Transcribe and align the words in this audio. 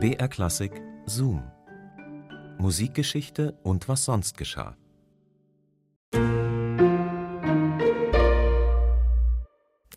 BR 0.00 0.28
Klassik 0.28 0.70
Zoom. 1.06 1.42
Musikgeschichte 2.58 3.58
und 3.64 3.88
was 3.88 4.04
sonst 4.04 4.38
geschah. 4.38 4.76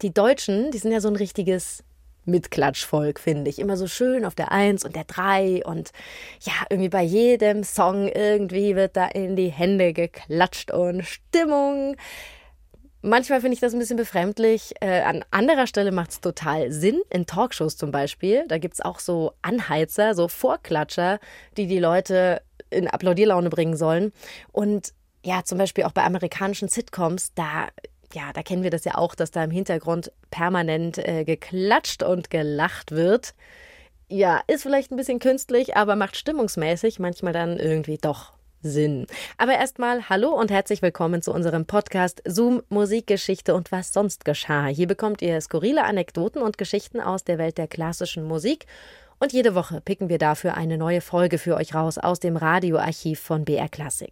Die 0.01 0.12
Deutschen, 0.12 0.72
die 0.72 0.79
sind 0.79 0.92
ja 0.92 1.01
so 1.01 1.08
ein 1.08 1.15
richtiges 1.15 1.83
Mitklatschvolk, 2.26 3.19
finde 3.19 3.51
ich. 3.51 3.60
Immer 3.60 3.78
so 3.78 3.85
schön 3.85 4.26
auf 4.26 4.33
der 4.33 4.51
Eins 4.51 4.83
und 4.83 4.96
der 4.96 5.03
Drei 5.03 5.63
und 5.63 5.92
ja, 6.40 6.54
irgendwie 6.72 6.90
bei 6.90 7.04
jedem 7.04 7.63
Song 7.63 8.08
irgendwie 8.08 8.76
wird 8.76 8.97
da 8.97 9.06
in 9.06 9.36
die 9.36 9.52
Hände 9.52 9.94
geklatscht 9.94 10.72
und 10.72 11.04
Stimmung. 11.06 11.96
Manchmal 13.04 13.42
finde 13.42 13.56
ich 13.56 13.60
das 13.60 13.74
ein 13.74 13.79
bisschen 13.79 13.97
befremdlich. 13.97 14.74
Äh, 14.79 15.02
an 15.02 15.26
anderer 15.31 15.65
Stelle 15.65 15.92
macht 15.92 16.12
es 16.12 16.22
total 16.22 16.72
Sinn. 16.72 17.02
In 17.09 17.26
Talkshows 17.26 17.76
zum 17.76 17.91
Beispiel. 17.91 18.45
Da 18.48 18.59
gibt 18.59 18.76
es 18.76 18.81
auch 18.81 18.99
so 18.99 19.34
Anheizer, 19.41 20.13
so 20.13 20.27
Vorklatscher, 20.27 21.20
die 21.58 21.66
die 21.66 21.80
Leute 21.80 22.41
in 22.70 22.88
Applaudierlaune 22.88 23.49
bringen 23.49 23.75
sollen. 23.75 24.13
Und 24.52 24.94
ja, 25.23 25.44
zum 25.44 25.58
Beispiel 25.58 25.84
auch 25.84 25.91
bei 25.91 26.03
amerikanischen 26.03 26.67
Sitcoms, 26.67 27.34
da 27.34 27.67
ja, 28.13 28.34
da 28.34 28.44
kennen 28.44 28.63
wir 28.63 28.72
das 28.72 28.84
ja 28.84 28.95
auch, 28.95 29.16
dass 29.16 29.31
da 29.31 29.44
im 29.44 29.52
Hintergrund 29.52 30.11
permanent 30.31 30.97
äh, 30.97 31.23
geklatscht 31.23 32.03
und 32.03 32.30
gelacht 32.30 32.91
wird. 32.91 33.33
Ja, 34.09 34.41
ist 34.47 34.63
vielleicht 34.63 34.91
ein 34.91 34.97
bisschen 34.97 35.20
künstlich, 35.20 35.77
aber 35.77 35.95
macht 35.95 36.17
stimmungsmäßig 36.17 36.99
manchmal 36.99 37.31
dann 37.31 37.58
irgendwie 37.58 37.97
doch 37.97 38.33
Sinn. 38.61 39.07
Aber 39.38 39.53
erstmal 39.53 40.09
hallo 40.09 40.29
und 40.29 40.51
herzlich 40.51 40.81
willkommen 40.81 41.21
zu 41.21 41.33
unserem 41.33 41.65
Podcast 41.65 42.21
Zoom 42.25 42.61
Musikgeschichte 42.69 43.55
und 43.55 43.71
was 43.71 43.93
sonst 43.93 44.25
geschah. 44.25 44.67
Hier 44.67 44.88
bekommt 44.88 45.21
ihr 45.21 45.39
skurrile 45.41 45.83
Anekdoten 45.83 46.41
und 46.41 46.57
Geschichten 46.57 46.99
aus 46.99 47.23
der 47.23 47.38
Welt 47.38 47.57
der 47.57 47.67
klassischen 47.67 48.23
Musik 48.23 48.66
und 49.21 49.33
jede 49.33 49.53
Woche 49.53 49.81
picken 49.81 50.09
wir 50.09 50.17
dafür 50.17 50.55
eine 50.57 50.79
neue 50.79 50.99
Folge 50.99 51.38
für 51.38 51.55
euch 51.55 51.75
raus 51.75 51.99
aus 51.99 52.19
dem 52.19 52.38
Radioarchiv 52.38 53.19
von 53.19 53.45
BR 53.45 53.69
Classic. 53.69 54.11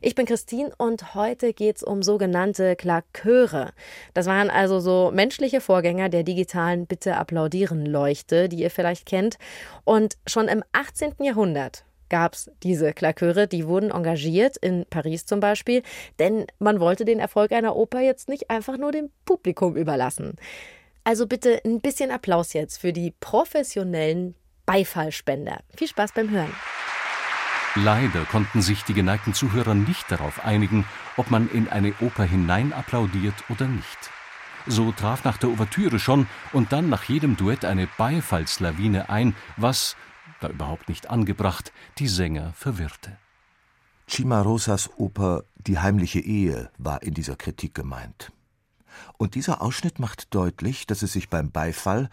Ich 0.00 0.14
bin 0.14 0.26
Christine 0.26 0.72
und 0.78 1.16
heute 1.16 1.52
geht's 1.52 1.82
um 1.82 2.04
sogenannte 2.04 2.76
Klaköre. 2.76 3.72
Das 4.14 4.26
waren 4.26 4.50
also 4.50 4.78
so 4.78 5.10
menschliche 5.12 5.60
Vorgänger 5.60 6.08
der 6.08 6.22
digitalen 6.22 6.86
Bitte 6.86 7.16
applaudieren 7.16 7.84
Leuchte, 7.84 8.48
die 8.48 8.58
ihr 8.58 8.70
vielleicht 8.70 9.06
kennt. 9.06 9.38
Und 9.82 10.18
schon 10.24 10.46
im 10.46 10.62
18. 10.70 11.14
Jahrhundert 11.18 11.84
gab's 12.08 12.50
diese 12.62 12.92
Klaköre, 12.92 13.46
die 13.48 13.66
wurden 13.66 13.90
engagiert, 13.90 14.56
in 14.56 14.86
Paris 14.88 15.26
zum 15.26 15.40
Beispiel, 15.40 15.82
denn 16.18 16.46
man 16.58 16.80
wollte 16.80 17.04
den 17.04 17.20
Erfolg 17.20 17.52
einer 17.52 17.76
Oper 17.76 18.00
jetzt 18.00 18.28
nicht 18.28 18.50
einfach 18.50 18.76
nur 18.76 18.92
dem 18.92 19.10
Publikum 19.24 19.76
überlassen. 19.76 20.36
Also 21.04 21.26
bitte 21.26 21.60
ein 21.64 21.80
bisschen 21.80 22.10
Applaus 22.10 22.52
jetzt 22.54 22.78
für 22.78 22.92
die 22.92 23.12
professionellen 23.20 24.34
Beifallspender. 24.66 25.60
Viel 25.76 25.88
Spaß 25.88 26.12
beim 26.12 26.30
Hören. 26.30 26.52
Leider 27.76 28.24
konnten 28.24 28.62
sich 28.62 28.84
die 28.84 28.94
geneigten 28.94 29.34
Zuhörer 29.34 29.74
nicht 29.74 30.10
darauf 30.10 30.44
einigen, 30.44 30.86
ob 31.16 31.30
man 31.30 31.50
in 31.50 31.68
eine 31.68 31.92
Oper 32.00 32.22
hinein 32.22 32.72
applaudiert 32.72 33.34
oder 33.50 33.66
nicht. 33.66 33.98
So 34.66 34.92
traf 34.92 35.24
nach 35.24 35.36
der 35.36 35.50
Ouvertüre 35.50 35.98
schon 35.98 36.26
und 36.52 36.72
dann 36.72 36.88
nach 36.88 37.04
jedem 37.04 37.36
Duett 37.36 37.64
eine 37.64 37.86
Beifallslawine 37.98 39.10
ein, 39.10 39.34
was, 39.56 39.96
da 40.44 40.50
überhaupt 40.50 40.88
nicht 40.88 41.08
angebracht, 41.10 41.72
die 41.98 42.08
Sänger 42.08 42.52
verwirrte. 42.52 43.16
Cimarosas 44.06 44.90
Oper 44.98 45.44
Die 45.56 45.78
heimliche 45.78 46.20
Ehe 46.20 46.70
war 46.76 47.02
in 47.02 47.14
dieser 47.14 47.36
Kritik 47.36 47.74
gemeint. 47.74 48.30
Und 49.16 49.34
dieser 49.34 49.62
Ausschnitt 49.62 49.98
macht 49.98 50.34
deutlich, 50.34 50.86
dass 50.86 51.02
es 51.02 51.14
sich 51.14 51.30
beim 51.30 51.50
Beifall 51.50 52.10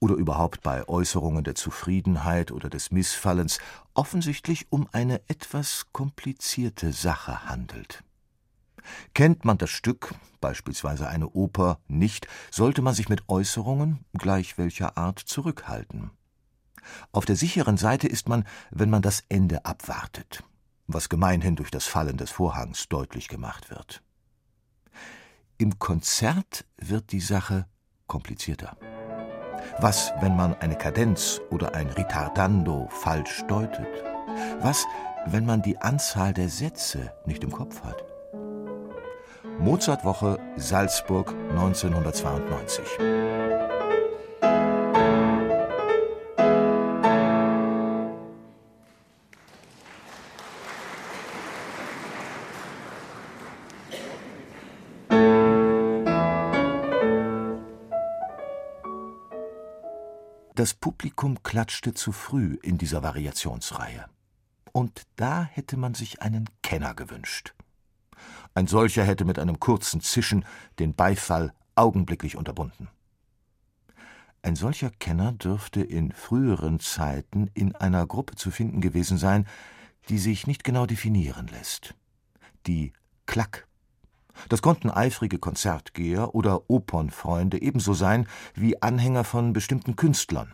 oder 0.00 0.14
überhaupt 0.14 0.62
bei 0.62 0.88
Äußerungen 0.88 1.44
der 1.44 1.54
Zufriedenheit 1.54 2.50
oder 2.50 2.70
des 2.70 2.90
Missfallens 2.90 3.58
offensichtlich 3.94 4.66
um 4.70 4.88
eine 4.92 5.20
etwas 5.28 5.86
komplizierte 5.92 6.92
Sache 6.92 7.44
handelt. 7.48 8.02
Kennt 9.14 9.44
man 9.44 9.58
das 9.58 9.70
Stück, 9.70 10.14
beispielsweise 10.40 11.08
eine 11.08 11.28
Oper, 11.28 11.80
nicht, 11.88 12.26
sollte 12.50 12.80
man 12.82 12.94
sich 12.94 13.08
mit 13.08 13.28
Äußerungen, 13.28 14.04
gleich 14.14 14.56
welcher 14.58 14.96
Art, 14.96 15.18
zurückhalten. 15.18 16.10
Auf 17.12 17.24
der 17.24 17.36
sicheren 17.36 17.76
Seite 17.76 18.08
ist 18.08 18.28
man, 18.28 18.44
wenn 18.70 18.90
man 18.90 19.02
das 19.02 19.24
Ende 19.28 19.64
abwartet, 19.64 20.42
was 20.86 21.08
gemeinhin 21.08 21.56
durch 21.56 21.70
das 21.70 21.86
Fallen 21.86 22.16
des 22.16 22.30
Vorhangs 22.30 22.88
deutlich 22.88 23.28
gemacht 23.28 23.70
wird. 23.70 24.02
Im 25.58 25.78
Konzert 25.78 26.66
wird 26.76 27.12
die 27.12 27.20
Sache 27.20 27.66
komplizierter. 28.06 28.76
Was, 29.78 30.12
wenn 30.20 30.36
man 30.36 30.54
eine 30.54 30.76
Kadenz 30.76 31.40
oder 31.50 31.74
ein 31.74 31.88
Ritardando 31.88 32.88
falsch 32.90 33.42
deutet? 33.48 34.04
Was, 34.60 34.84
wenn 35.26 35.44
man 35.44 35.62
die 35.62 35.78
Anzahl 35.78 36.32
der 36.32 36.48
Sätze 36.48 37.12
nicht 37.24 37.42
im 37.42 37.52
Kopf 37.52 37.82
hat? 37.82 38.04
Mozartwoche 39.58 40.38
Salzburg 40.56 41.34
1992. 41.50 43.45
Das 60.66 60.74
Publikum 60.74 61.44
klatschte 61.44 61.94
zu 61.94 62.10
früh 62.10 62.58
in 62.60 62.76
dieser 62.76 63.04
Variationsreihe. 63.04 64.06
Und 64.72 65.02
da 65.14 65.44
hätte 65.44 65.76
man 65.76 65.94
sich 65.94 66.22
einen 66.22 66.50
Kenner 66.64 66.92
gewünscht. 66.92 67.54
Ein 68.52 68.66
solcher 68.66 69.04
hätte 69.04 69.24
mit 69.24 69.38
einem 69.38 69.60
kurzen 69.60 70.00
Zischen 70.00 70.44
den 70.80 70.92
Beifall 70.92 71.52
augenblicklich 71.76 72.34
unterbunden. 72.34 72.88
Ein 74.42 74.56
solcher 74.56 74.90
Kenner 74.90 75.30
dürfte 75.30 75.82
in 75.82 76.10
früheren 76.10 76.80
Zeiten 76.80 77.48
in 77.54 77.76
einer 77.76 78.04
Gruppe 78.04 78.34
zu 78.34 78.50
finden 78.50 78.80
gewesen 78.80 79.18
sein, 79.18 79.46
die 80.08 80.18
sich 80.18 80.48
nicht 80.48 80.64
genau 80.64 80.84
definieren 80.84 81.46
lässt. 81.46 81.94
Die 82.66 82.92
Klack. 83.26 83.68
Das 84.48 84.62
konnten 84.62 84.90
eifrige 84.90 85.38
Konzertgeher 85.38 86.34
oder 86.34 86.70
Opernfreunde 86.70 87.60
ebenso 87.60 87.94
sein 87.94 88.26
wie 88.54 88.80
Anhänger 88.82 89.24
von 89.24 89.52
bestimmten 89.52 89.96
Künstlern. 89.96 90.52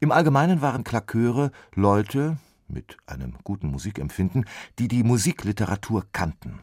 Im 0.00 0.12
Allgemeinen 0.12 0.60
waren 0.60 0.84
Klaköre 0.84 1.50
Leute 1.74 2.38
mit 2.68 2.96
einem 3.06 3.34
guten 3.44 3.68
Musikempfinden, 3.68 4.46
die 4.78 4.88
die 4.88 5.02
Musikliteratur 5.02 6.06
kannten. 6.12 6.60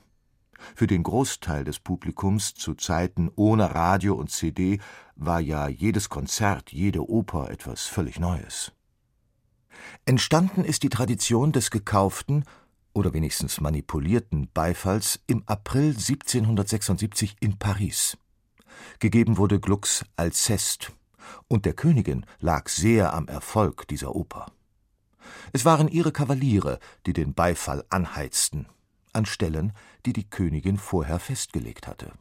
Für 0.76 0.88
den 0.88 1.04
Großteil 1.04 1.64
des 1.64 1.80
Publikums 1.80 2.54
zu 2.54 2.76
Zeiten 2.76 3.30
ohne 3.36 3.74
Radio 3.74 4.16
und 4.16 4.30
CD 4.30 4.80
war 5.16 5.40
ja 5.40 5.68
jedes 5.68 6.10
Konzert, 6.10 6.72
jede 6.72 7.10
Oper 7.10 7.50
etwas 7.50 7.86
völlig 7.86 8.20
Neues. 8.20 8.72
Entstanden 10.06 10.64
ist 10.64 10.84
die 10.84 10.90
Tradition 10.90 11.52
des 11.52 11.72
gekauften 11.72 12.46
oder 12.94 13.14
wenigstens 13.14 13.62
manipulierten 13.62 14.50
Beifalls 14.54 15.20
im 15.28 15.44
April 15.46 15.90
1776 15.90 17.38
in 17.40 17.58
Paris. 17.58 18.18
Gegeben 19.00 19.38
wurde 19.38 19.60
Glucks 19.60 20.06
Alceste, 20.16 20.92
und 21.48 21.66
der 21.66 21.74
Königin 21.74 22.26
lag 22.40 22.68
sehr 22.68 23.14
am 23.14 23.28
Erfolg 23.28 23.88
dieser 23.88 24.16
Oper. 24.16 24.52
Es 25.54 25.66
waren 25.66 25.88
ihre 25.88 26.12
Kavaliere, 26.12 26.80
die 27.06 27.14
den 27.14 27.34
Beifall 27.34 27.86
anheizten, 27.90 28.68
an 29.14 29.26
Stellen, 29.26 29.74
die 30.06 30.14
die 30.14 30.30
Königin 30.30 30.78
vorher 30.78 31.20
festgelegt 31.20 31.88
hatte. 31.88 32.12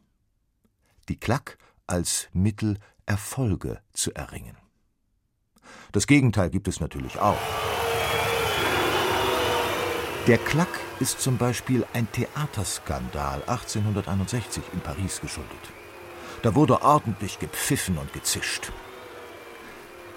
Die 1.09 1.17
Klack 1.17 1.59
als 1.87 2.29
Mittel, 2.33 2.79
Erfolge 3.07 3.81
zu 3.93 4.13
erringen. 4.15 4.57
Das 5.93 6.07
Gegenteil 6.07 6.51
gibt 6.51 6.69
es 6.69 6.79
natürlich 6.79 7.19
auch. 7.19 7.39
Der 10.27 10.37
Klack 10.37 10.69
ist 11.01 11.23
zum 11.23 11.39
Beispiel 11.39 11.87
ein 11.95 12.07
Theaterskandal 12.13 13.43
1861 13.47 14.63
in 14.75 14.81
Paris 14.81 15.23
geschuldet. 15.23 15.51
Da 16.43 16.55
wurde 16.55 16.83
ordentlich 16.83 17.39
gepfiffen 17.39 17.97
und 17.97 18.13
gezischt. 18.13 18.71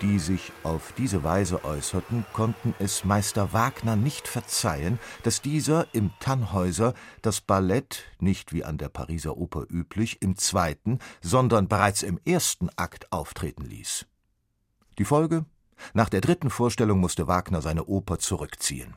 Die 0.01 0.19
sich 0.19 0.51
auf 0.63 0.91
diese 0.97 1.23
Weise 1.23 1.63
äußerten, 1.63 2.25
konnten 2.33 2.75
es 2.79 3.05
Meister 3.05 3.53
Wagner 3.53 3.95
nicht 3.95 4.27
verzeihen, 4.27 4.99
dass 5.23 5.41
dieser 5.41 5.87
im 5.93 6.11
Tannhäuser 6.19 6.93
das 7.21 7.39
Ballett 7.39 8.03
nicht 8.19 8.51
wie 8.51 8.65
an 8.65 8.77
der 8.77 8.89
Pariser 8.89 9.37
Oper 9.37 9.65
üblich 9.69 10.21
im 10.21 10.35
zweiten, 10.35 10.99
sondern 11.21 11.69
bereits 11.69 12.03
im 12.03 12.19
ersten 12.25 12.69
Akt 12.75 13.09
auftreten 13.13 13.63
ließ. 13.63 14.05
Die 14.97 15.05
Folge? 15.05 15.45
Nach 15.93 16.09
der 16.09 16.19
dritten 16.19 16.49
Vorstellung 16.49 16.99
musste 16.99 17.27
Wagner 17.27 17.61
seine 17.61 17.85
Oper 17.85 18.19
zurückziehen. 18.19 18.95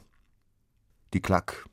Die 1.14 1.20
Klack, 1.20 1.66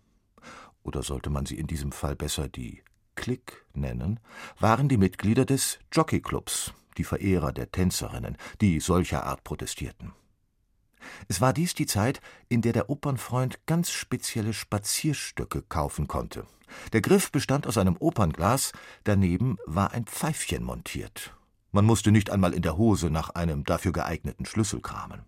oder 0.84 1.04
sollte 1.04 1.30
man 1.30 1.46
sie 1.46 1.58
in 1.58 1.68
diesem 1.68 1.92
Fall 1.92 2.16
besser 2.16 2.48
die 2.48 2.84
Klick 3.16 3.66
nennen, 3.74 4.20
waren 4.60 4.90
die 4.90 4.98
Mitglieder 4.98 5.46
des 5.46 5.80
Jockeyclubs, 5.92 6.74
die 6.98 7.04
Verehrer 7.04 7.52
der 7.52 7.72
Tänzerinnen, 7.72 8.38
die 8.62 8.80
solcher 8.80 9.26
Art 9.26 9.44
protestierten. 9.44 10.14
Es 11.28 11.42
war 11.42 11.54
dies 11.54 11.74
die 11.74 11.86
Zeit, 11.86 12.22
in 12.50 12.62
der 12.62 12.74
der 12.74 12.90
Opernfreund 12.90 13.66
ganz 13.66 13.92
spezielle 13.92 14.54
Spazierstöcke 14.54 15.62
kaufen 15.64 16.08
konnte. 16.08 16.46
Der 16.92 17.02
Griff 17.02 17.32
bestand 17.32 17.68
aus 17.68 17.78
einem 17.78 17.98
Opernglas, 17.98 18.72
daneben 19.04 19.58
war 19.66 19.92
ein 19.92 20.06
Pfeifchen 20.06 20.64
montiert. 20.64 21.36
Man 21.72 21.86
musste 21.86 22.12
nicht 22.12 22.30
einmal 22.30 22.54
in 22.54 22.62
der 22.62 22.78
Hose 22.78 23.10
nach 23.10 23.32
einem 23.32 23.64
dafür 23.64 23.92
geeigneten 23.92 24.46
Schlüssel 24.46 24.82
kramen. 24.82 25.24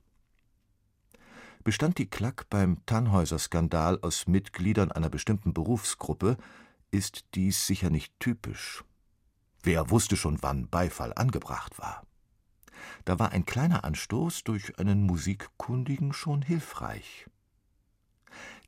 Bestand 1.66 1.98
die 1.98 2.08
Klack 2.08 2.48
beim 2.52 2.86
Tannhäuser-Skandal 2.86 3.98
aus 4.04 4.28
Mitgliedern 4.28 4.92
einer 4.92 5.10
bestimmten 5.10 5.52
Berufsgruppe, 5.52 6.38
ist 6.92 7.26
dies 7.34 7.66
sicher 7.66 7.90
nicht 7.90 8.14
typisch. 8.20 8.84
Wer 9.64 9.90
wusste 9.90 10.16
schon, 10.16 10.44
wann 10.44 10.70
Beifall 10.70 11.12
angebracht 11.16 11.80
war? 11.80 12.04
Da 13.04 13.18
war 13.18 13.32
ein 13.32 13.48
kleiner 13.48 13.84
Anstoß 13.84 14.44
durch 14.44 14.78
einen 14.78 15.08
Musikkundigen 15.08 16.14
schon 16.14 16.44
hilfreich. 16.44 17.26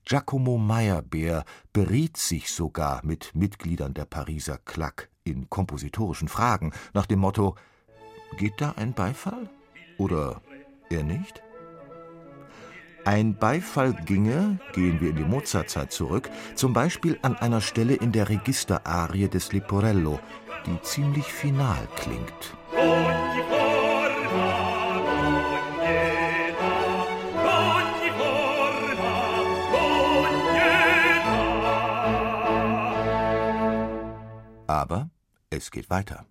Giacomo 0.04 0.58
Meyerbeer 0.58 1.46
beriet 1.74 2.18
sich 2.18 2.50
sogar 2.50 3.06
mit 3.06 3.36
Mitgliedern 3.36 3.94
der 3.94 4.06
Pariser 4.06 4.58
Klack 4.58 5.12
in 5.24 5.52
kompositorischen 5.52 6.30
Fragen 6.30 6.74
nach 6.96 7.06
dem 7.06 7.20
Motto: 7.20 7.56
Geht 8.38 8.60
da 8.60 8.72
ein 8.72 8.94
Beifall? 8.94 9.52
Oder 10.00 10.42
er 10.90 11.04
nicht? 11.04 11.44
Ein 13.08 13.38
Beifall 13.38 13.94
ginge, 13.94 14.60
gehen 14.74 15.00
wir 15.00 15.12
in 15.12 15.16
die 15.16 15.24
Mozartzeit 15.24 15.94
zurück, 15.94 16.30
zum 16.56 16.74
Beispiel 16.74 17.18
an 17.22 17.38
einer 17.38 17.62
Stelle 17.62 17.94
in 17.94 18.12
der 18.12 18.28
Registerarie 18.28 19.30
des 19.30 19.54
Leporello, 19.54 20.20
die 20.66 20.82
ziemlich 20.82 21.24
final 21.24 21.88
klingt. 21.96 22.58
Aber 34.68 35.10
es 35.50 35.72
geht 35.72 35.90
weiter. 35.90 36.26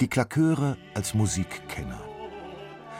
Die 0.00 0.06
Klaköre 0.06 0.76
als 0.94 1.14
Musikkenner. 1.14 2.00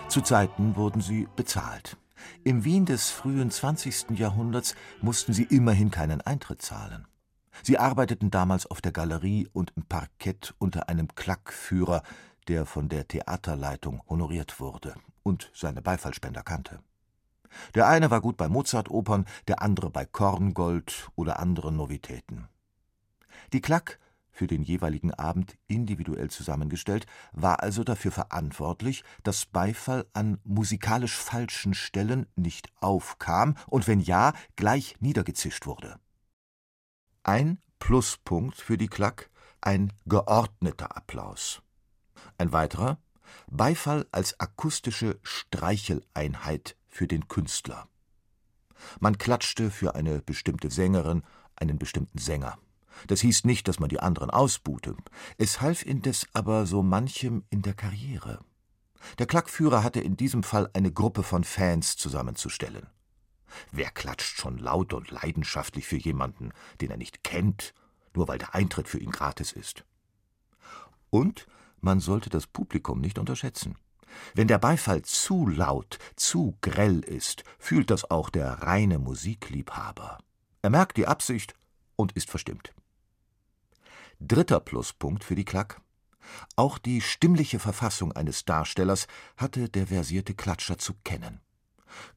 Zu 0.09 0.21
Zeiten 0.21 0.75
wurden 0.75 1.00
sie 1.00 1.29
bezahlt. 1.37 1.97
Im 2.43 2.65
Wien 2.65 2.87
des 2.87 3.11
frühen 3.11 3.53
20. 3.53 4.19
Jahrhunderts 4.19 4.75
mussten 5.00 5.33
sie 5.33 5.45
immerhin 5.45 5.93
keinen 5.93 6.21
Eintritt 6.21 6.61
zahlen. 6.61 7.06
Sie 7.62 7.79
arbeiteten 7.79 8.33
damals 8.33 8.67
auf 8.67 8.81
der 8.81 8.91
Galerie 8.91 9.49
und 9.53 9.73
im 9.77 9.85
Parkett 9.85 10.56
unter 10.59 10.89
einem 10.89 11.06
Klackführer, 11.15 12.03
der 12.49 12.67
von 12.67 12.89
der 12.89 13.06
Theaterleitung 13.06 14.03
honoriert 14.09 14.59
wurde 14.59 14.94
und 15.23 15.53
seine 15.55 15.83
Beifallspender 15.83 16.43
kannte. 16.43 16.81
Der 17.77 17.87
eine 17.87 18.11
war 18.11 18.21
gut 18.21 18.37
bei 18.37 18.49
Mozart-Opern, 18.49 19.25
der 19.47 19.62
andere 19.62 19.91
bei 19.91 20.05
Korngold 20.05 21.11
oder 21.15 21.39
anderen 21.39 21.77
Novitäten. 21.77 22.49
Die 23.53 23.61
Klack 23.61 24.01
für 24.38 24.46
den 24.46 24.62
jeweiligen 24.62 25.12
Abend 25.12 25.58
individuell 25.67 26.31
zusammengestellt, 26.31 27.06
war 27.32 27.61
also 27.61 27.82
dafür 27.82 28.12
verantwortlich, 28.12 29.02
dass 29.25 29.46
Beifall 29.46 30.06
an 30.12 30.38
musikalisch 30.44 31.17
falschen 31.17 31.75
Stellen 31.75 32.26
nicht 32.37 32.69
aufkam 32.76 33.56
und 33.67 33.88
wenn 33.88 33.99
ja, 33.99 34.32
gleich 34.55 34.94
niedergezischt 35.00 35.67
wurde. 35.67 35.99
Ein 37.25 37.58
Pluspunkt 37.81 38.61
für 38.61 38.79
die 38.79 38.87
Klack, 38.87 39.29
ein 39.61 39.93
geordneter 40.06 40.96
Applaus. 40.96 41.61
Ein 42.38 42.52
weiterer, 42.52 42.99
Beifall 43.50 44.06
als 44.12 44.38
akustische 44.38 45.19
Streicheleinheit 45.23 46.76
für 46.87 47.08
den 47.08 47.26
Künstler. 47.26 47.88
Man 49.00 49.19
klatschte 49.19 49.73
für 49.73 49.96
eine 49.96 50.20
bestimmte 50.20 50.70
Sängerin, 50.70 51.25
einen 51.56 51.79
bestimmten 51.79 52.19
Sänger. 52.19 52.56
Das 53.06 53.21
hieß 53.21 53.45
nicht, 53.45 53.69
dass 53.69 53.81
man 53.81 53.89
die 53.89 54.00
anderen 54.00 54.31
ausbuhte. 54.31 54.97
Es 55.37 55.61
half 55.61 55.85
indes 55.85 56.27
aber 56.33 56.67
so 56.67 56.83
manchem 56.83 57.45
in 57.50 57.62
der 57.62 57.75
Karriere. 57.75 58.41
Der 59.19 59.27
Klackführer 59.27 59.83
hatte 59.83 60.00
in 60.00 60.17
diesem 60.17 60.43
Fall 60.43 60.69
eine 60.73 60.93
Gruppe 60.93 61.23
von 61.23 61.45
Fans 61.45 61.97
zusammenzustellen. 61.97 62.87
Wer 63.73 63.91
klatscht 63.91 64.39
schon 64.39 64.59
laut 64.59 64.93
und 64.93 65.11
leidenschaftlich 65.11 65.87
für 65.87 65.97
jemanden, 65.97 66.50
den 66.81 66.91
er 66.91 66.97
nicht 66.97 67.25
kennt, 67.25 67.75
nur 68.15 68.29
weil 68.29 68.39
der 68.39 68.55
Eintritt 68.55 68.89
für 68.89 68.99
ihn 68.99 69.11
gratis 69.11 69.53
ist? 69.53 69.85
Und 71.11 71.47
man 71.81 72.01
sollte 72.01 72.29
das 72.29 72.47
Publikum 72.47 73.01
nicht 73.01 73.19
unterschätzen. 73.19 73.77
Wenn 74.35 74.49
der 74.49 74.59
Beifall 74.59 75.03
zu 75.03 75.47
laut, 75.47 75.99
zu 76.17 76.56
grell 76.61 77.01
ist, 77.01 77.44
fühlt 77.59 77.91
das 77.91 78.11
auch 78.11 78.31
der 78.31 78.62
reine 78.62 78.99
Musikliebhaber. 78.99 80.19
Er 80.62 80.71
merkt 80.71 80.97
die 80.97 81.06
Absicht 81.06 81.55
und 81.97 82.12
ist 82.12 82.31
verstimmt. 82.31 82.73
Dritter 84.20 84.61
Pluspunkt 84.61 85.23
für 85.23 85.35
die 85.35 85.44
Klack. 85.44 85.81
Auch 86.56 86.79
die 86.79 87.00
stimmliche 87.00 87.59
Verfassung 87.59 88.12
eines 88.12 88.44
Darstellers 88.44 89.06
hatte 89.37 89.69
der 89.69 89.87
versierte 89.87 90.35
Klatscher 90.35 90.76
zu 90.76 90.94
kennen. 91.05 91.41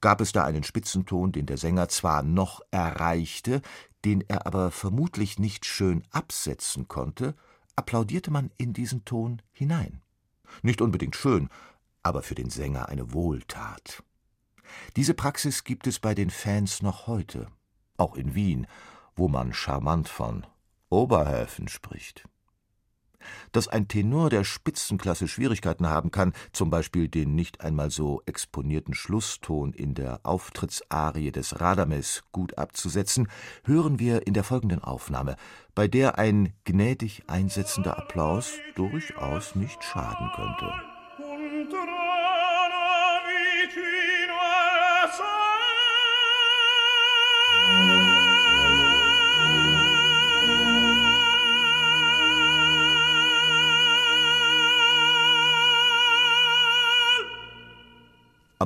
Gab 0.02 0.20
es 0.20 0.32
da 0.32 0.44
einen 0.44 0.64
Spitzenton, 0.64 1.32
den 1.32 1.46
der 1.46 1.58
Sänger 1.58 1.90
zwar 1.90 2.24
noch 2.24 2.62
erreichte, 2.72 3.62
den 4.04 4.22
er 4.28 4.48
aber 4.48 4.72
vermutlich 4.72 5.40
nicht 5.40 5.66
schön 5.66 6.04
absetzen 6.12 6.88
konnte, 6.88 7.36
applaudierte 7.76 8.32
man 8.32 8.52
in 8.58 8.74
diesen 8.74 9.06
Ton 9.06 9.42
hinein. 9.52 10.02
Nicht 10.62 10.82
unbedingt 10.82 11.16
schön, 11.16 11.50
aber 12.04 12.24
für 12.24 12.36
den 12.36 12.50
Sänger 12.50 12.90
eine 12.90 13.14
Wohltat. 13.14 14.04
Diese 14.96 15.14
Praxis 15.14 15.64
gibt 15.64 15.88
es 15.88 16.00
bei 16.00 16.16
den 16.16 16.30
Fans 16.30 16.82
noch 16.82 17.08
heute, 17.08 17.48
auch 17.98 18.16
in 18.16 18.34
Wien, 18.36 18.68
wo 19.16 19.28
man 19.28 19.54
charmant 19.54 20.10
von 20.10 20.46
Oberhäfen 20.92 21.68
spricht. 21.68 22.26
Dass 23.52 23.68
ein 23.68 23.88
Tenor 23.88 24.30
der 24.30 24.44
Spitzenklasse 24.44 25.28
Schwierigkeiten 25.28 25.88
haben 25.88 26.12
kann, 26.12 26.34
zum 26.54 26.70
Beispiel 26.70 27.08
den 27.08 27.36
nicht 27.36 27.62
einmal 27.62 27.92
so 27.92 28.22
exponierten 28.26 28.94
Schlusston 28.94 29.74
in 29.74 29.94
der 29.94 30.22
Auftrittsarie 30.24 31.32
des 31.32 31.62
Radames 31.62 32.24
gut 32.32 32.58
abzusetzen, 32.58 33.28
hören 33.64 34.00
wir 34.00 34.28
in 34.28 34.34
der 34.34 34.44
folgenden 34.44 34.84
Aufnahme, 34.84 35.36
bei 35.76 35.88
der 35.88 36.18
ein 36.18 36.54
gnädig 36.66 37.24
einsetzender 37.28 37.98
Applaus 37.98 38.54
durchaus 38.76 39.56
nicht 39.56 39.84
schaden 39.84 40.30
könnte. 40.36 40.74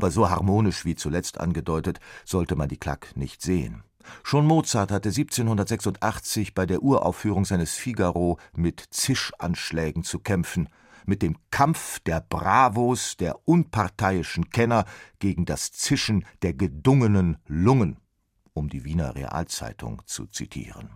Aber 0.05 0.11
so 0.11 0.29
harmonisch 0.29 0.85
wie 0.85 0.93
zuletzt 0.93 1.39
angedeutet, 1.39 1.99
sollte 2.25 2.55
man 2.55 2.69
die 2.69 2.77
Klack 2.77 3.17
nicht 3.17 3.41
sehen. 3.41 3.81
Schon 4.21 4.45
Mozart 4.45 4.91
hatte 4.91 5.09
1786 5.09 6.53
bei 6.53 6.67
der 6.67 6.83
Uraufführung 6.83 7.43
seines 7.43 7.73
Figaro 7.73 8.37
mit 8.55 8.85
Zischanschlägen 8.91 10.03
zu 10.03 10.19
kämpfen, 10.19 10.69
mit 11.07 11.23
dem 11.23 11.37
Kampf 11.49 11.97
der 12.01 12.21
Bravos, 12.21 13.17
der 13.17 13.47
unparteiischen 13.47 14.51
Kenner 14.51 14.85
gegen 15.17 15.45
das 15.45 15.71
Zischen 15.71 16.23
der 16.43 16.53
gedungenen 16.53 17.37
Lungen, 17.47 17.97
um 18.53 18.69
die 18.69 18.85
Wiener 18.85 19.15
Realzeitung 19.15 20.03
zu 20.05 20.27
zitieren. 20.27 20.91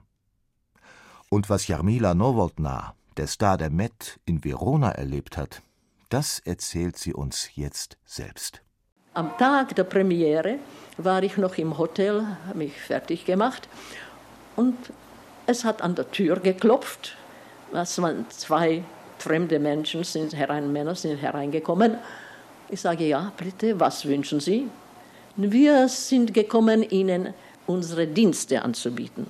Und 1.32 1.50
was 1.50 1.68
Jarmila 1.68 2.13
Nowotna, 2.13 2.94
der 3.18 3.25
Star 3.25 3.58
der 3.58 3.72
Met, 3.72 4.20
in 4.25 4.44
Verona 4.44 4.92
erlebt 4.92 5.36
hat, 5.36 5.63
das 6.10 6.38
erzählt 6.38 6.96
sie 6.96 7.16
uns 7.16 7.56
jetzt 7.56 7.98
selbst. 8.06 8.62
Am 9.13 9.36
Tag 9.39 9.75
der 9.75 9.86
Premiere 9.86 10.60
war 10.98 11.24
ich 11.24 11.36
noch 11.38 11.58
im 11.58 11.78
Hotel, 11.80 12.24
habe 12.48 12.60
mich 12.60 12.74
fertig 12.74 13.25
gemacht 13.25 13.68
und 14.56 14.78
es 15.48 15.66
hat 15.66 15.82
an 15.82 15.96
der 15.96 16.12
Tür 16.12 16.39
geklopft. 16.39 17.18
Es 17.74 18.00
waren 18.00 18.25
zwei 18.30 18.84
fremde 19.18 19.58
Menschen, 19.58 20.04
sind 20.04 20.36
herein, 20.36 20.72
Männer 20.72 20.94
sind 20.94 21.18
hereingekommen. 21.18 21.98
Ich 22.70 22.82
sage, 22.82 23.08
ja, 23.08 23.32
bitte, 23.36 23.80
was 23.80 24.06
wünschen 24.06 24.39
Sie? 24.39 24.70
Wir 25.36 25.88
sind 25.88 26.32
gekommen, 26.32 26.84
Ihnen 26.84 27.34
unsere 27.66 28.06
Dienste 28.06 28.62
anzubieten. 28.62 29.25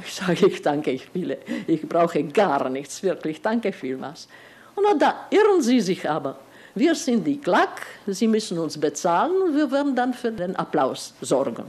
Ich 0.00 0.14
sage, 0.14 0.46
ich 0.46 0.62
danke, 0.62 0.92
ich 0.92 1.14
will, 1.14 1.36
ich 1.66 1.82
brauche 1.82 2.24
gar 2.24 2.70
nichts, 2.70 3.02
wirklich, 3.02 3.42
danke 3.42 3.72
vielmals. 3.72 4.28
Und 4.74 5.02
da 5.02 5.26
irren 5.30 5.60
Sie 5.60 5.80
sich 5.80 6.08
aber. 6.08 6.38
Wir 6.74 6.94
sind 6.94 7.26
die 7.26 7.38
Klack, 7.38 7.86
Sie 8.06 8.28
müssen 8.28 8.58
uns 8.58 8.78
bezahlen 8.78 9.54
wir 9.54 9.70
werden 9.70 9.94
dann 9.94 10.14
für 10.14 10.30
den 10.30 10.56
Applaus 10.56 11.14
sorgen. 11.20 11.64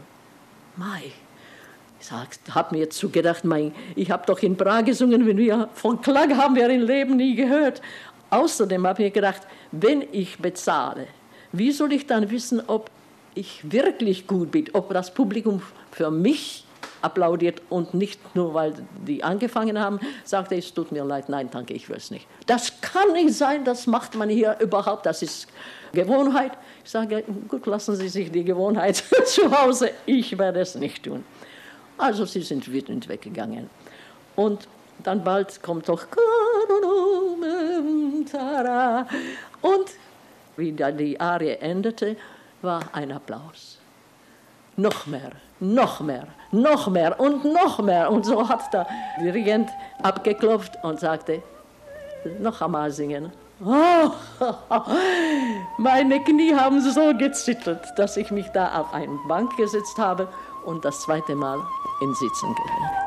Mai, 0.76 1.12
Ich 2.02 2.56
habe 2.56 2.76
mir 2.76 2.90
zugedacht, 2.90 3.44
mein, 3.44 3.74
ich 3.96 4.10
habe 4.12 4.26
doch 4.26 4.40
in 4.40 4.56
Prag 4.56 4.86
gesungen, 4.86 5.26
wenn 5.26 5.38
wir 5.38 5.70
von 5.74 6.02
Klang 6.02 6.38
haben 6.38 6.56
wir 6.56 6.70
im 6.70 6.84
Leben 6.84 7.18
nie 7.18 7.36
gehört. 7.36 7.82
Außerdem 8.30 8.86
habe 8.88 9.04
ich 9.04 9.14
gedacht, 9.14 9.42
wenn 9.72 10.06
ich 10.12 10.38
bezahle, 10.38 11.08
wie 11.52 11.72
soll 11.72 11.94
ich 11.94 12.06
dann 12.06 12.30
wissen, 12.30 12.62
ob 12.68 12.90
ich 13.36 13.72
wirklich 13.72 14.28
gut 14.28 14.52
bin, 14.52 14.70
ob 14.74 14.94
das 14.94 15.14
Publikum 15.14 15.62
für 15.92 16.12
mich 16.12 16.66
applaudiert 17.02 17.62
und 17.70 17.94
nicht 17.94 18.36
nur, 18.36 18.54
weil 18.54 18.74
die 19.06 19.24
angefangen 19.24 19.80
haben, 19.80 20.00
sagte, 20.24 20.56
es 20.56 20.74
tut 20.74 20.92
mir 20.92 21.04
leid, 21.04 21.30
nein, 21.30 21.50
danke, 21.52 21.74
ich 21.74 21.90
will 21.90 21.98
es 21.98 22.12
nicht. 22.12 22.28
Das 22.46 22.82
kann 22.82 23.14
nicht 23.14 23.34
sein, 23.34 23.64
das 23.64 23.88
macht 23.88 24.16
man 24.16 24.30
hier 24.30 24.58
überhaupt, 24.60 25.06
das 25.06 25.22
ist 25.22 25.48
Gewohnheit. 25.94 26.52
Ich 26.84 26.92
sage, 26.92 27.24
gut, 27.48 27.66
lassen 27.66 27.96
Sie 27.96 28.10
sich 28.10 28.32
die 28.32 28.44
Gewohnheit 28.44 29.04
zu 29.26 29.52
Hause, 29.52 29.92
ich 30.06 30.38
werde 30.38 30.60
es 30.60 30.76
nicht 30.76 31.04
tun. 31.04 31.24
Also 31.98 32.26
sie 32.26 32.42
sind 32.42 32.72
wütend 32.72 33.10
weggegangen. 33.10 33.70
Und 34.36 34.68
dann 35.04 35.24
bald 35.24 35.62
kommt 35.62 35.90
doch 35.90 36.08
und 39.62 39.90
wie 40.58 40.72
dann 40.74 40.98
die 40.98 41.20
Arie 41.20 41.58
endete, 41.60 42.16
war 42.62 42.84
ein 42.94 43.12
Applaus. 43.12 43.80
Noch 44.78 45.06
mehr, 45.08 45.32
noch 45.60 46.00
mehr, 46.00 46.28
noch 46.52 46.88
mehr 46.88 47.20
und 47.20 47.46
noch 47.46 47.80
mehr. 47.80 48.12
Und 48.12 48.26
so 48.26 48.48
hat 48.48 48.74
der 48.74 48.88
Dirigent 49.22 49.70
abgeklopft 50.02 50.78
und 50.84 51.00
sagte, 51.00 51.42
noch 52.40 52.62
einmal 52.62 52.92
singen. 52.92 53.32
Oh, 53.64 54.12
meine 55.78 56.24
Knie 56.24 56.56
haben 56.56 56.80
so 56.80 57.14
gezittert, 57.18 57.88
dass 57.98 58.16
ich 58.16 58.32
mich 58.32 58.48
da 58.50 58.80
auf 58.80 58.94
eine 58.94 59.20
Bank 59.28 59.58
gesetzt 59.58 59.98
habe 59.98 60.30
und 60.66 60.86
das 60.86 61.02
zweite 61.02 61.36
Mal 61.36 61.60
in 62.02 62.14
Sitzen 62.14 62.56
gehe. 62.56 62.99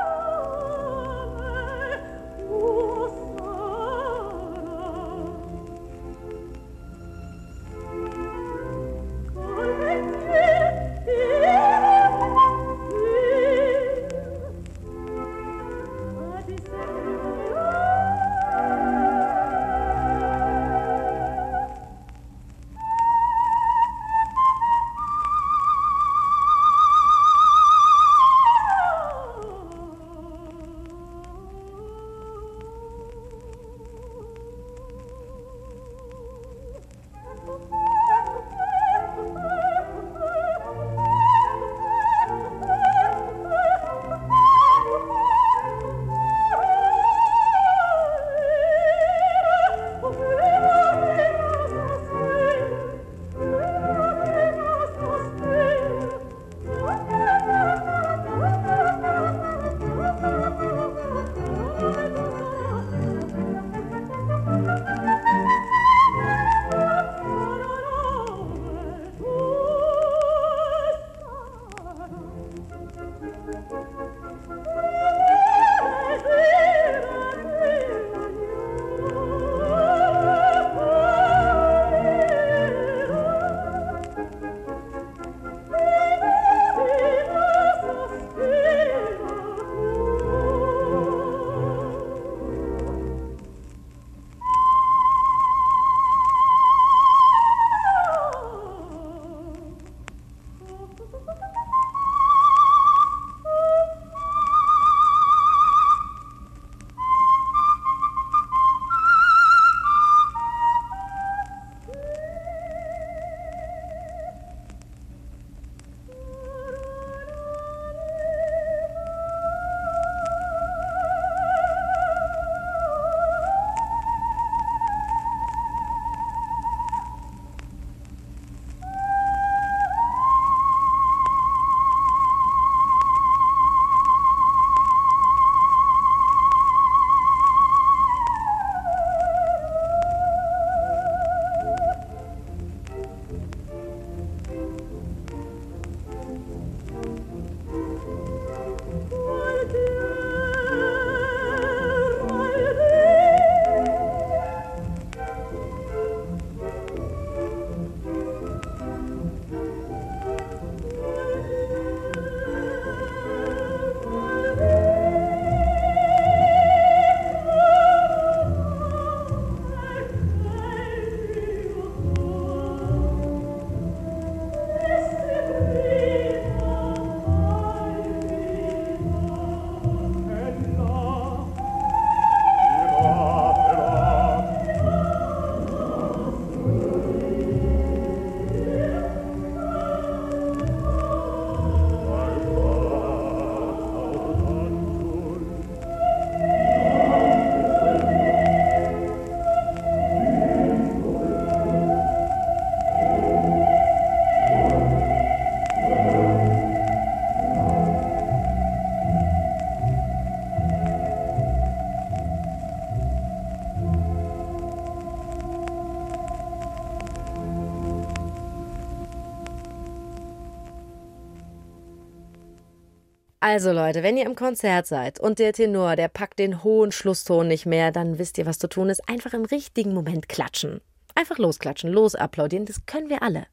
Also 223.54 223.71
Leute, 223.71 224.02
wenn 224.02 224.16
ihr 224.16 224.25
im 224.25 224.35
Konzert 224.35 224.87
seid 224.87 225.21
und 225.21 225.38
der 225.38 225.52
Tenor, 225.52 225.94
der 225.94 226.09
packt 226.09 226.38
den 226.38 226.64
hohen 226.64 226.90
Schlusston 226.90 227.49
nicht 227.49 227.66
mehr, 227.66 227.92
dann 227.92 228.18
wisst 228.18 228.38
ihr, 228.38 228.47
was 228.47 228.59
zu 228.59 228.66
tun 228.66 228.88
ist. 228.88 229.06
Einfach 229.11 229.35
im 229.35 229.44
richtigen 229.44 229.92
Moment 229.92 230.26
klatschen. 230.30 230.80
Einfach 231.14 231.37
losklatschen, 231.37 231.92
losapplaudieren, 231.92 232.64
das 232.64 232.87
können 232.87 233.11
wir 233.11 233.23
alle. 233.23 233.44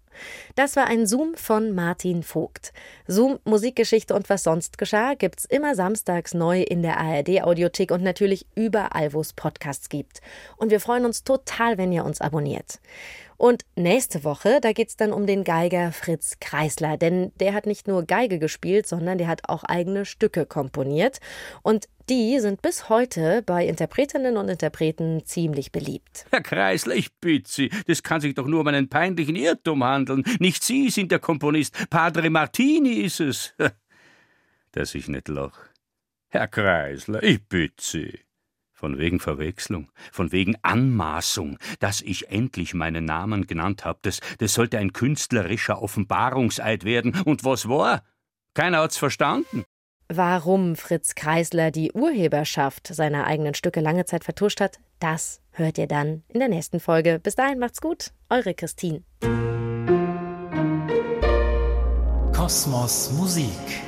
Das 0.56 0.76
war 0.76 0.88
ein 0.88 1.08
Zoom 1.08 1.36
von 1.36 1.74
Martin 1.74 2.24
Vogt. 2.24 2.74
Zoom, 3.08 3.40
Musikgeschichte 3.44 4.14
und 4.14 4.30
was 4.30 4.44
sonst 4.44 4.78
geschah, 4.78 5.14
gibt's 5.14 5.46
immer 5.46 5.76
samstags 5.76 6.34
neu 6.34 6.62
in 6.62 6.82
der 6.82 7.00
ARD-Audiothek 7.00 7.92
und 7.92 8.04
natürlich 8.04 8.46
überall, 8.56 9.14
wo 9.14 9.22
es 9.22 9.34
Podcasts 9.34 9.90
gibt. 9.90 10.22
Und 10.58 10.72
wir 10.72 10.80
freuen 10.80 11.06
uns 11.06 11.24
total, 11.24 11.78
wenn 11.78 11.92
ihr 11.92 12.06
uns 12.06 12.22
abonniert. 12.22 12.80
Und 13.40 13.64
nächste 13.78 14.26
Woche, 14.26 14.60
da 14.62 14.74
geht's 14.74 14.98
dann 14.98 15.14
um 15.14 15.26
den 15.26 15.46
Geiger 15.46 15.94
Fritz 15.94 16.42
Kreisler, 16.42 16.98
denn 16.98 17.32
der 17.40 17.54
hat 17.54 17.68
nicht 17.68 17.88
nur 17.88 18.04
Geige 18.04 18.38
gespielt, 18.38 18.86
sondern 18.86 19.18
der 19.18 19.30
hat 19.30 19.48
auch 19.48 19.64
eigene 19.64 20.04
Stücke 20.04 20.46
komponiert. 20.46 21.20
Und 21.64 21.88
die 22.10 22.40
sind 22.40 22.62
bis 22.62 22.90
heute 22.90 23.42
bei 23.46 23.66
Interpretinnen 23.66 24.36
und 24.36 24.50
Interpreten 24.50 25.22
ziemlich 25.26 25.72
beliebt. 25.72 26.26
Herr 26.32 26.42
Kreisler, 26.42 26.96
ich 26.96 27.14
bitte 27.22 27.50
Sie, 27.50 27.72
das 27.88 28.04
kann 28.04 28.20
sich 28.20 28.34
doch 28.34 28.46
nur 28.48 28.60
um 28.60 28.68
einen 28.68 28.90
peinlichen 28.90 29.38
Irrtum 29.38 29.84
handeln. 30.00 30.24
Nicht 30.40 30.64
Sie 30.64 30.90
sind 30.90 31.12
der 31.12 31.20
Komponist, 31.20 31.90
Padre 31.90 32.30
Martini 32.30 32.94
ist 32.94 33.20
es. 33.20 33.54
Dass 34.72 34.96
ich 34.96 35.08
nicht 35.08 35.28
lach. 35.28 35.58
Herr 36.30 36.48
Kreisler, 36.48 37.24
ich 37.24 37.44
bitte 37.48 37.84
Sie. 37.84 38.20
Von 38.72 38.98
wegen 38.98 39.20
Verwechslung, 39.20 39.92
von 40.10 40.32
wegen 40.32 40.56
Anmaßung, 40.62 41.58
dass 41.82 42.02
ich 42.02 42.30
endlich 42.30 42.74
meinen 42.74 43.04
Namen 43.04 43.46
genannt 43.46 43.84
habe, 43.84 44.00
das, 44.04 44.22
das 44.38 44.54
sollte 44.54 44.78
ein 44.78 44.94
künstlerischer 44.94 45.82
Offenbarungseid 45.82 46.86
werden. 46.86 47.14
Und 47.26 47.44
was 47.44 47.68
war? 47.68 48.04
Keiner 48.54 48.78
hat's 48.78 48.96
verstanden. 48.96 49.66
Warum 50.08 50.78
Fritz 50.78 51.14
Kreisler 51.14 51.72
die 51.72 51.92
Urheberschaft 51.92 52.88
seiner 52.88 53.28
eigenen 53.28 53.54
Stücke 53.54 53.82
lange 53.82 54.06
Zeit 54.06 54.24
vertuscht 54.24 54.62
hat, 54.62 54.80
das 55.00 55.42
hört 55.52 55.78
ihr 55.78 55.88
dann 55.88 56.24
in 56.30 56.40
der 56.40 56.50
nächsten 56.50 56.80
Folge. 56.80 57.20
Bis 57.22 57.36
dahin 57.36 57.60
macht's 57.60 57.82
gut, 57.82 58.12
eure 58.30 58.54
Christine. 58.54 59.04
Kosmos 62.50 63.12
Musik 63.16 63.84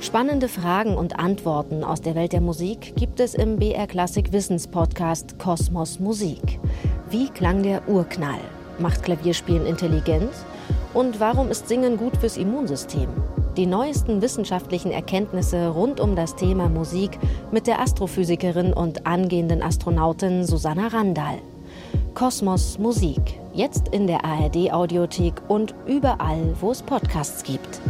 Spannende 0.00 0.48
Fragen 0.48 0.96
und 0.96 1.18
Antworten 1.18 1.84
aus 1.84 2.00
der 2.00 2.14
Welt 2.14 2.32
der 2.32 2.40
Musik 2.40 2.96
gibt 2.96 3.20
es 3.20 3.34
im 3.34 3.58
BR 3.58 3.86
Klassik 3.86 4.32
Wissenspodcast 4.32 5.38
Kosmos 5.38 6.00
Musik. 6.00 6.58
Wie 7.10 7.28
klang 7.28 7.62
der 7.62 7.86
Urknall? 7.86 8.40
Macht 8.78 9.02
Klavierspielen 9.02 9.66
intelligent? 9.66 10.30
Und 10.94 11.20
warum 11.20 11.50
ist 11.50 11.68
Singen 11.68 11.98
gut 11.98 12.16
fürs 12.16 12.38
Immunsystem? 12.38 13.10
Die 13.58 13.66
neuesten 13.66 14.22
wissenschaftlichen 14.22 14.90
Erkenntnisse 14.90 15.68
rund 15.68 16.00
um 16.00 16.16
das 16.16 16.34
Thema 16.34 16.70
Musik 16.70 17.18
mit 17.52 17.66
der 17.66 17.78
Astrophysikerin 17.82 18.72
und 18.72 19.06
angehenden 19.06 19.62
Astronautin 19.62 20.46
Susanna 20.46 20.86
Randall. 20.86 21.42
Kosmos 22.16 22.78
Musik, 22.78 23.38
jetzt 23.52 23.88
in 23.88 24.06
der 24.06 24.24
ARD 24.24 24.72
Audiothek 24.72 25.34
und 25.48 25.74
überall, 25.86 26.54
wo 26.62 26.70
es 26.70 26.82
Podcasts 26.82 27.42
gibt. 27.42 27.82